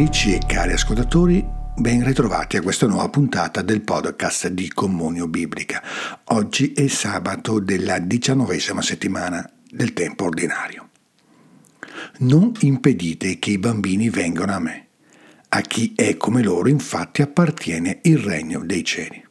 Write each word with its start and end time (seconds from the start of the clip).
ascoltatrici 0.00 0.34
e 0.34 0.38
cari 0.46 0.72
ascoltatori, 0.72 1.46
ben 1.76 2.02
ritrovati 2.02 2.56
a 2.56 2.62
questa 2.62 2.86
nuova 2.86 3.10
puntata 3.10 3.60
del 3.60 3.82
podcast 3.82 4.48
di 4.48 4.68
Comunio 4.68 5.28
Biblica. 5.28 5.82
Oggi 6.24 6.72
è 6.72 6.86
sabato 6.86 7.58
della 7.58 7.98
diciannovesima 7.98 8.80
settimana 8.80 9.46
del 9.70 9.92
tempo 9.92 10.24
ordinario. 10.24 10.88
Non 12.20 12.52
impedite 12.60 13.38
che 13.38 13.50
i 13.50 13.58
bambini 13.58 14.08
vengano 14.08 14.54
a 14.54 14.58
me. 14.58 14.86
A 15.50 15.60
chi 15.60 15.92
è 15.94 16.16
come 16.16 16.42
loro 16.42 16.68
infatti 16.68 17.20
appartiene 17.20 17.98
il 18.04 18.18
regno 18.18 18.64
dei 18.64 18.82
cieli. 18.82 19.22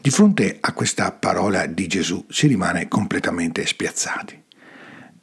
Di 0.00 0.10
fronte 0.10 0.58
a 0.60 0.72
questa 0.72 1.10
parola 1.10 1.66
di 1.66 1.88
Gesù 1.88 2.24
si 2.28 2.46
rimane 2.46 2.86
completamente 2.86 3.66
spiazzati 3.66 4.46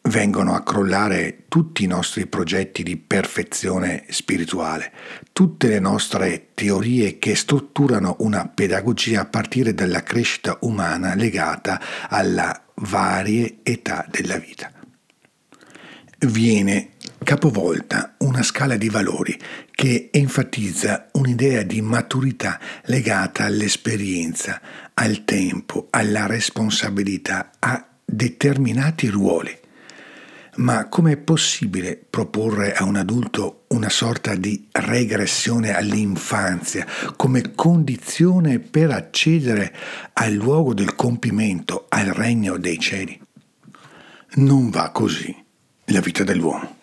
vengono 0.07 0.53
a 0.53 0.63
crollare 0.63 1.45
tutti 1.47 1.83
i 1.83 1.87
nostri 1.87 2.27
progetti 2.27 2.83
di 2.83 2.97
perfezione 2.97 4.05
spirituale, 4.09 4.91
tutte 5.33 5.67
le 5.67 5.79
nostre 5.79 6.49
teorie 6.53 7.17
che 7.17 7.35
strutturano 7.35 8.17
una 8.19 8.47
pedagogia 8.47 9.21
a 9.21 9.25
partire 9.25 9.73
dalla 9.73 10.03
crescita 10.03 10.57
umana 10.61 11.15
legata 11.15 11.81
alla 12.09 12.61
varie 12.75 13.57
età 13.63 14.05
della 14.09 14.37
vita. 14.37 14.71
Viene 16.19 16.91
capovolta 17.23 18.15
una 18.19 18.41
scala 18.41 18.77
di 18.77 18.89
valori 18.89 19.37
che 19.71 20.09
enfatizza 20.11 21.09
un'idea 21.13 21.63
di 21.63 21.81
maturità 21.81 22.59
legata 22.85 23.43
all'esperienza, 23.43 24.61
al 24.93 25.25
tempo, 25.25 25.87
alla 25.89 26.25
responsabilità, 26.25 27.51
a 27.59 27.85
determinati 28.05 29.07
ruoli 29.07 29.63
ma 30.57 30.87
com'è 30.87 31.17
possibile 31.17 31.97
proporre 32.09 32.73
a 32.73 32.83
un 32.83 32.95
adulto 32.95 33.65
una 33.69 33.89
sorta 33.89 34.35
di 34.35 34.67
regressione 34.71 35.75
all'infanzia 35.75 36.85
come 37.15 37.53
condizione 37.55 38.59
per 38.59 38.91
accedere 38.91 39.75
al 40.13 40.33
luogo 40.33 40.73
del 40.73 40.95
compimento, 40.95 41.85
al 41.89 42.07
regno 42.07 42.57
dei 42.57 42.79
cieli? 42.79 43.19
Non 44.35 44.69
va 44.69 44.91
così 44.91 45.35
la 45.85 45.99
vita 45.99 46.23
dell'uomo. 46.23 46.77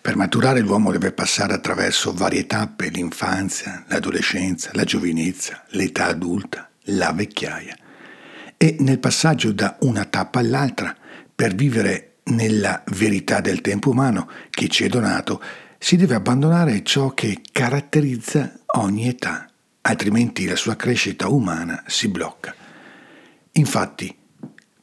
Per 0.00 0.16
maturare 0.16 0.60
l'uomo 0.60 0.92
deve 0.92 1.12
passare 1.12 1.54
attraverso 1.54 2.12
varie 2.12 2.46
tappe, 2.46 2.88
l'infanzia, 2.88 3.84
l'adolescenza, 3.88 4.70
la 4.74 4.84
giovinezza, 4.84 5.64
l'età 5.70 6.06
adulta, 6.06 6.68
la 6.88 7.12
vecchiaia. 7.12 7.74
E 8.58 8.76
nel 8.80 8.98
passaggio 8.98 9.52
da 9.52 9.78
una 9.80 10.04
tappa 10.04 10.40
all'altra, 10.40 10.94
per 11.34 11.54
vivere 11.54 12.13
nella 12.24 12.82
verità 12.92 13.40
del 13.40 13.60
tempo 13.60 13.90
umano 13.90 14.28
che 14.50 14.68
ci 14.68 14.84
è 14.84 14.88
donato, 14.88 15.42
si 15.78 15.96
deve 15.96 16.14
abbandonare 16.14 16.82
ciò 16.82 17.10
che 17.10 17.40
caratterizza 17.52 18.60
ogni 18.78 19.08
età, 19.08 19.48
altrimenti 19.82 20.46
la 20.46 20.56
sua 20.56 20.76
crescita 20.76 21.28
umana 21.28 21.82
si 21.86 22.08
blocca. 22.08 22.54
Infatti, 23.52 24.16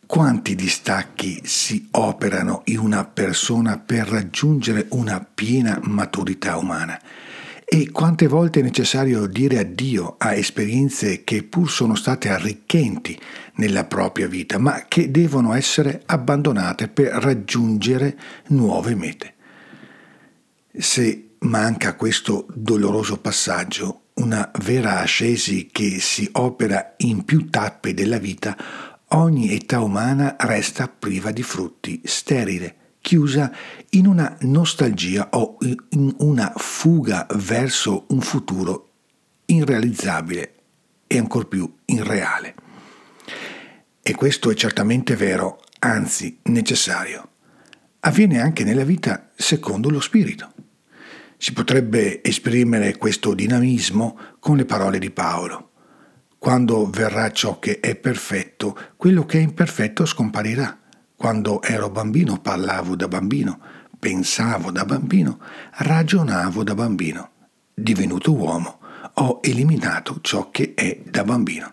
quanti 0.05 0.55
distacchi 0.55 1.41
si 1.43 1.87
operano 1.91 2.61
in 2.65 2.79
una 2.79 3.05
persona 3.05 3.77
per 3.79 4.07
raggiungere 4.07 4.85
una 4.89 5.25
piena 5.33 5.79
maturità 5.83 6.57
umana? 6.57 6.99
E 7.73 7.89
quante 7.89 8.27
volte 8.27 8.59
è 8.59 8.63
necessario 8.63 9.27
dire 9.27 9.57
addio 9.57 10.15
a 10.17 10.33
esperienze 10.33 11.23
che 11.23 11.43
pur 11.43 11.71
sono 11.71 11.95
state 11.95 12.27
arricchenti 12.27 13.17
nella 13.55 13.85
propria 13.85 14.27
vita, 14.27 14.57
ma 14.57 14.87
che 14.89 15.09
devono 15.09 15.53
essere 15.53 16.03
abbandonate 16.05 16.89
per 16.89 17.13
raggiungere 17.13 18.17
nuove 18.47 18.93
mete. 18.93 19.35
Se 20.73 21.35
manca 21.39 21.95
questo 21.95 22.45
doloroso 22.53 23.21
passaggio, 23.21 24.01
una 24.15 24.51
vera 24.65 24.99
ascesi 24.99 25.69
che 25.71 26.01
si 26.01 26.27
opera 26.33 26.95
in 26.97 27.23
più 27.23 27.49
tappe 27.49 27.93
della 27.93 28.17
vita, 28.17 28.57
ogni 29.11 29.53
età 29.53 29.79
umana 29.79 30.35
resta 30.39 30.89
priva 30.89 31.31
di 31.31 31.41
frutti, 31.41 32.01
sterile, 32.03 32.75
chiusa 33.01 33.51
in 33.89 34.07
una 34.07 34.37
nostalgia 34.41 35.29
o 35.31 35.57
in 35.89 36.13
una 36.19 36.53
fuga 36.55 37.25
verso 37.35 38.05
un 38.09 38.21
futuro 38.21 38.89
irrealizzabile 39.45 40.55
e 41.07 41.17
ancor 41.17 41.47
più 41.47 41.69
irreale. 41.85 42.55
E 44.01 44.15
questo 44.15 44.49
è 44.49 44.53
certamente 44.53 45.15
vero, 45.15 45.61
anzi 45.79 46.39
necessario. 46.43 47.29
Avviene 48.01 48.39
anche 48.39 48.63
nella 48.63 48.83
vita 48.83 49.29
secondo 49.35 49.89
lo 49.89 49.99
spirito. 49.99 50.53
Si 51.37 51.53
potrebbe 51.53 52.23
esprimere 52.23 52.97
questo 52.97 53.33
dinamismo 53.33 54.17
con 54.39 54.57
le 54.57 54.65
parole 54.65 54.99
di 54.99 55.11
Paolo. 55.11 55.71
Quando 56.37 56.89
verrà 56.89 57.31
ciò 57.31 57.59
che 57.59 57.79
è 57.79 57.95
perfetto, 57.95 58.77
quello 58.95 59.25
che 59.25 59.37
è 59.37 59.41
imperfetto 59.41 60.05
scomparirà. 60.05 60.80
Quando 61.21 61.61
ero 61.61 61.91
bambino 61.91 62.39
parlavo 62.39 62.95
da 62.95 63.07
bambino, 63.07 63.59
pensavo 63.99 64.71
da 64.71 64.85
bambino, 64.85 65.37
ragionavo 65.73 66.63
da 66.63 66.73
bambino. 66.73 67.29
Divenuto 67.71 68.33
uomo, 68.33 68.79
ho 69.13 69.39
eliminato 69.43 70.17
ciò 70.21 70.49
che 70.49 70.73
è 70.73 70.99
da 71.07 71.23
bambino. 71.23 71.71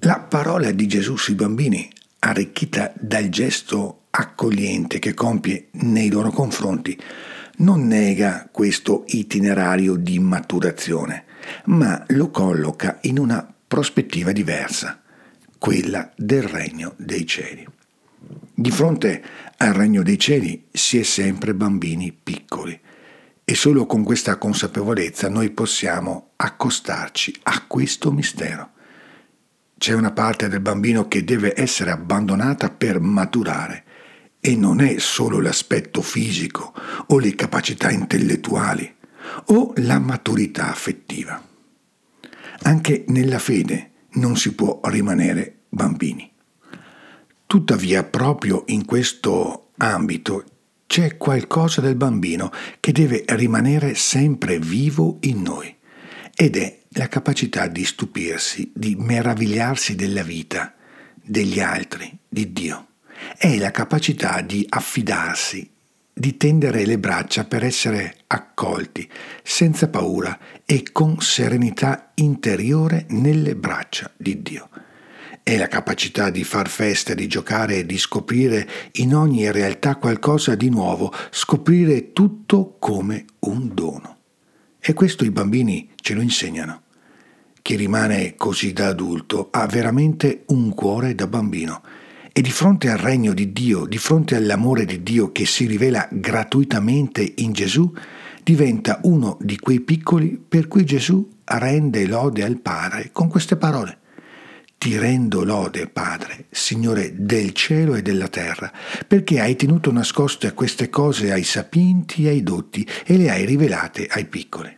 La 0.00 0.20
parola 0.20 0.70
di 0.70 0.86
Gesù 0.86 1.18
sui 1.18 1.34
bambini, 1.34 1.86
arricchita 2.20 2.94
dal 2.98 3.28
gesto 3.28 4.04
accogliente 4.08 4.98
che 5.00 5.12
compie 5.12 5.68
nei 5.72 6.08
loro 6.08 6.30
confronti, 6.30 6.98
non 7.56 7.86
nega 7.86 8.48
questo 8.50 9.04
itinerario 9.08 9.96
di 9.96 10.18
maturazione, 10.18 11.24
ma 11.66 12.02
lo 12.06 12.30
colloca 12.30 13.00
in 13.02 13.18
una 13.18 13.46
prospettiva 13.68 14.32
diversa, 14.32 15.02
quella 15.58 16.10
del 16.16 16.44
regno 16.44 16.94
dei 16.96 17.26
cieli. 17.26 17.68
Di 18.56 18.70
fronte 18.70 19.22
al 19.56 19.72
regno 19.72 20.04
dei 20.04 20.16
cieli 20.16 20.68
si 20.70 21.00
è 21.00 21.02
sempre 21.02 21.54
bambini 21.54 22.12
piccoli 22.12 22.78
e 23.44 23.54
solo 23.56 23.84
con 23.84 24.04
questa 24.04 24.38
consapevolezza 24.38 25.28
noi 25.28 25.50
possiamo 25.50 26.30
accostarci 26.36 27.40
a 27.42 27.64
questo 27.66 28.12
mistero. 28.12 28.70
C'è 29.76 29.92
una 29.92 30.12
parte 30.12 30.48
del 30.48 30.60
bambino 30.60 31.08
che 31.08 31.24
deve 31.24 31.52
essere 31.60 31.90
abbandonata 31.90 32.70
per 32.70 33.00
maturare 33.00 33.82
e 34.38 34.54
non 34.54 34.80
è 34.80 34.98
solo 34.98 35.40
l'aspetto 35.40 36.00
fisico 36.00 36.72
o 37.08 37.18
le 37.18 37.34
capacità 37.34 37.90
intellettuali 37.90 38.94
o 39.46 39.72
la 39.78 39.98
maturità 39.98 40.70
affettiva. 40.70 41.42
Anche 42.62 43.04
nella 43.08 43.40
fede 43.40 43.90
non 44.12 44.36
si 44.36 44.54
può 44.54 44.80
rimanere 44.84 45.62
bambini. 45.68 46.33
Tuttavia, 47.46 48.02
proprio 48.04 48.64
in 48.68 48.84
questo 48.84 49.70
ambito 49.76 50.44
c'è 50.86 51.16
qualcosa 51.16 51.80
del 51.80 51.96
bambino 51.96 52.50
che 52.80 52.92
deve 52.92 53.24
rimanere 53.28 53.94
sempre 53.94 54.58
vivo 54.58 55.18
in 55.20 55.42
noi 55.42 55.74
ed 56.34 56.56
è 56.56 56.80
la 56.90 57.08
capacità 57.08 57.66
di 57.68 57.84
stupirsi, 57.84 58.70
di 58.74 58.96
meravigliarsi 58.96 59.94
della 59.94 60.22
vita, 60.22 60.74
degli 61.14 61.60
altri, 61.60 62.16
di 62.28 62.52
Dio. 62.52 62.88
È 63.36 63.56
la 63.58 63.70
capacità 63.70 64.40
di 64.40 64.66
affidarsi, 64.68 65.68
di 66.12 66.36
tendere 66.36 66.84
le 66.84 66.98
braccia 66.98 67.44
per 67.44 67.64
essere 67.64 68.18
accolti, 68.26 69.08
senza 69.42 69.88
paura 69.88 70.38
e 70.64 70.84
con 70.92 71.20
serenità 71.20 72.12
interiore 72.14 73.06
nelle 73.08 73.54
braccia 73.56 74.10
di 74.16 74.42
Dio 74.42 74.68
è 75.44 75.58
la 75.58 75.68
capacità 75.68 76.30
di 76.30 76.42
far 76.42 76.70
festa, 76.70 77.12
di 77.12 77.26
giocare 77.26 77.76
e 77.76 77.86
di 77.86 77.98
scoprire 77.98 78.66
in 78.92 79.14
ogni 79.14 79.52
realtà 79.52 79.96
qualcosa 79.96 80.54
di 80.54 80.70
nuovo, 80.70 81.12
scoprire 81.30 82.12
tutto 82.12 82.76
come 82.78 83.26
un 83.40 83.74
dono. 83.74 84.16
E 84.80 84.94
questo 84.94 85.22
i 85.22 85.30
bambini 85.30 85.90
ce 85.96 86.14
lo 86.14 86.22
insegnano. 86.22 86.80
Chi 87.60 87.76
rimane 87.76 88.36
così 88.36 88.72
da 88.72 88.86
adulto 88.86 89.48
ha 89.50 89.66
veramente 89.66 90.44
un 90.46 90.72
cuore 90.72 91.14
da 91.14 91.26
bambino 91.26 91.82
e 92.32 92.40
di 92.40 92.50
fronte 92.50 92.88
al 92.88 92.98
regno 92.98 93.34
di 93.34 93.52
Dio, 93.52 93.84
di 93.84 93.98
fronte 93.98 94.36
all'amore 94.36 94.86
di 94.86 95.02
Dio 95.02 95.30
che 95.30 95.44
si 95.44 95.66
rivela 95.66 96.08
gratuitamente 96.10 97.34
in 97.36 97.52
Gesù, 97.52 97.92
diventa 98.42 98.98
uno 99.02 99.36
di 99.42 99.58
quei 99.58 99.80
piccoli 99.80 100.42
per 100.48 100.68
cui 100.68 100.86
Gesù 100.86 101.28
rende 101.44 102.06
lode 102.06 102.42
al 102.42 102.60
Padre 102.60 103.10
con 103.12 103.28
queste 103.28 103.56
parole. 103.56 103.98
Ti 104.84 104.98
rendo 104.98 105.44
lode, 105.44 105.86
Padre, 105.86 106.44
Signore 106.50 107.14
del 107.16 107.54
cielo 107.54 107.94
e 107.94 108.02
della 108.02 108.28
terra, 108.28 108.70
perché 109.08 109.40
hai 109.40 109.56
tenuto 109.56 109.90
nascoste 109.90 110.52
queste 110.52 110.90
cose 110.90 111.32
ai 111.32 111.42
sapienti 111.42 112.26
e 112.26 112.28
ai 112.28 112.42
dotti 112.42 112.86
e 113.06 113.16
le 113.16 113.30
hai 113.30 113.46
rivelate 113.46 114.06
ai 114.06 114.26
piccoli. 114.26 114.76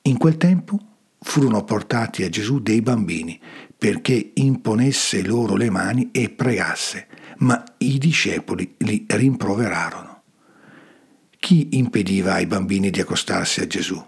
In 0.00 0.16
quel 0.16 0.38
tempo 0.38 0.78
furono 1.20 1.62
portati 1.62 2.22
a 2.22 2.30
Gesù 2.30 2.60
dei 2.60 2.80
bambini 2.80 3.38
perché 3.76 4.30
imponesse 4.36 5.22
loro 5.26 5.54
le 5.54 5.68
mani 5.68 6.08
e 6.10 6.30
pregasse, 6.30 7.06
ma 7.40 7.62
i 7.76 7.98
discepoli 7.98 8.76
li 8.78 9.04
rimproverarono. 9.06 10.22
Chi 11.38 11.68
impediva 11.72 12.32
ai 12.32 12.46
bambini 12.46 12.88
di 12.88 13.00
accostarsi 13.02 13.60
a 13.60 13.66
Gesù? 13.66 14.02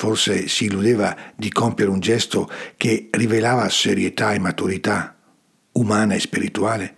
Forse 0.00 0.48
si 0.48 0.64
illudeva 0.64 1.14
di 1.36 1.52
compiere 1.52 1.90
un 1.90 2.00
gesto 2.00 2.50
che 2.78 3.10
rivelava 3.10 3.68
serietà 3.68 4.32
e 4.32 4.38
maturità 4.38 5.14
umana 5.72 6.14
e 6.14 6.20
spirituale? 6.20 6.96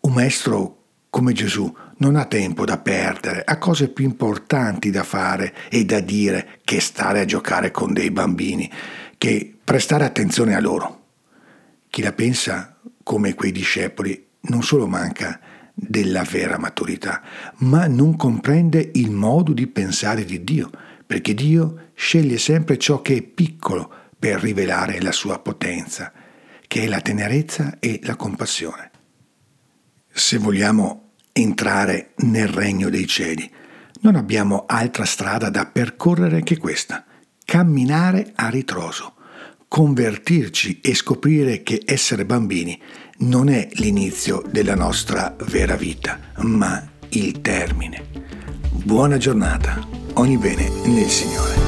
Un 0.00 0.12
maestro 0.12 0.82
come 1.08 1.32
Gesù 1.32 1.74
non 1.96 2.14
ha 2.14 2.26
tempo 2.26 2.66
da 2.66 2.76
perdere, 2.76 3.42
ha 3.42 3.56
cose 3.56 3.88
più 3.88 4.04
importanti 4.04 4.90
da 4.90 5.02
fare 5.02 5.54
e 5.70 5.86
da 5.86 6.00
dire 6.00 6.58
che 6.62 6.78
stare 6.78 7.20
a 7.20 7.24
giocare 7.24 7.70
con 7.70 7.94
dei 7.94 8.10
bambini, 8.10 8.70
che 9.16 9.56
prestare 9.64 10.04
attenzione 10.04 10.54
a 10.54 10.60
loro. 10.60 11.04
Chi 11.88 12.02
la 12.02 12.12
pensa 12.12 12.78
come 13.02 13.34
quei 13.34 13.50
discepoli 13.50 14.26
non 14.40 14.62
solo 14.62 14.86
manca 14.86 15.40
della 15.72 16.22
vera 16.22 16.58
maturità, 16.58 17.22
ma 17.60 17.86
non 17.86 18.14
comprende 18.14 18.90
il 18.92 19.10
modo 19.10 19.54
di 19.54 19.66
pensare 19.66 20.26
di 20.26 20.44
Dio, 20.44 20.70
perché 21.06 21.32
Dio 21.32 21.84
sceglie 21.96 22.38
sempre 22.38 22.78
ciò 22.78 23.02
che 23.02 23.16
è 23.16 23.22
piccolo 23.22 23.92
per 24.16 24.40
rivelare 24.40 25.00
la 25.00 25.12
sua 25.12 25.40
potenza, 25.40 26.12
che 26.68 26.82
è 26.82 26.86
la 26.86 27.00
tenerezza 27.00 27.78
e 27.80 27.98
la 28.04 28.14
compassione. 28.14 28.90
Se 30.12 30.38
vogliamo 30.38 31.06
entrare 31.36 32.12
nel 32.16 32.48
regno 32.48 32.88
dei 32.88 33.06
cieli. 33.06 33.48
Non 34.00 34.16
abbiamo 34.16 34.64
altra 34.66 35.04
strada 35.04 35.50
da 35.50 35.66
percorrere 35.66 36.42
che 36.42 36.56
questa, 36.56 37.04
camminare 37.44 38.32
a 38.34 38.48
ritroso, 38.48 39.14
convertirci 39.68 40.80
e 40.80 40.94
scoprire 40.94 41.62
che 41.62 41.82
essere 41.84 42.24
bambini 42.24 42.80
non 43.18 43.48
è 43.48 43.68
l'inizio 43.72 44.42
della 44.50 44.74
nostra 44.74 45.34
vera 45.44 45.76
vita, 45.76 46.18
ma 46.38 46.90
il 47.10 47.40
termine. 47.40 48.04
Buona 48.70 49.18
giornata, 49.18 49.86
ogni 50.14 50.38
bene 50.38 50.70
nel 50.84 51.08
Signore. 51.08 51.65